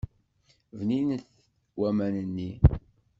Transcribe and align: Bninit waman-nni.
Bninit 0.77 1.25
waman-nni. 1.79 2.51